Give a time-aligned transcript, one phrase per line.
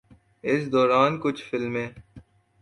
[0.43, 1.89] اس دوران کچھ فلمیں